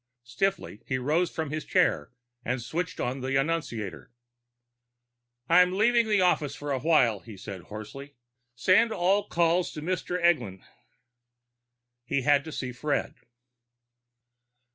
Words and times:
Stiffly 0.23 0.81
he 0.87 0.97
rose 0.97 1.29
from 1.29 1.51
his 1.51 1.63
chair 1.63 2.09
and 2.43 2.59
switched 2.59 2.99
on 2.99 3.19
the 3.21 3.35
annunciator. 3.35 4.09
"I'm 5.47 5.73
leaving 5.77 6.07
the 6.09 6.21
office 6.21 6.55
for 6.55 6.71
a 6.71 6.79
while," 6.79 7.19
he 7.19 7.37
said 7.37 7.65
hoarsely. 7.69 8.15
"Send 8.55 8.91
all 8.91 9.27
calls 9.29 9.71
to 9.73 9.81
Mr. 9.83 10.19
Eglin." 10.19 10.63
He 12.03 12.23
had 12.23 12.43
to 12.45 12.51
see 12.51 12.71
Fred. 12.71 13.13